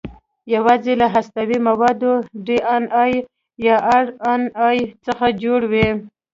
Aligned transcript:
یواځې 0.55 0.93
له 1.01 1.07
هستوي 1.15 1.59
موادو 1.67 2.11
ډي 2.45 2.57
ان 2.75 2.83
اې 3.03 3.11
یا 3.65 3.75
ار 3.95 4.05
ان 4.31 4.41
اې 4.65 4.79
څخه 5.05 5.25
جوړ 5.43 5.61
وي. 5.71 5.87